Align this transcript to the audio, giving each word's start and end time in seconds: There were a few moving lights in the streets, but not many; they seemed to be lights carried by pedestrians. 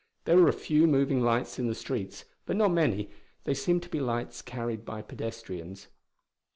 There 0.25 0.35
were 0.37 0.47
a 0.47 0.51
few 0.51 0.87
moving 0.87 1.21
lights 1.21 1.59
in 1.59 1.67
the 1.67 1.75
streets, 1.75 2.25
but 2.47 2.55
not 2.55 2.71
many; 2.71 3.11
they 3.43 3.53
seemed 3.53 3.83
to 3.83 3.89
be 3.89 3.99
lights 3.99 4.41
carried 4.41 4.83
by 4.83 5.03
pedestrians. 5.03 5.89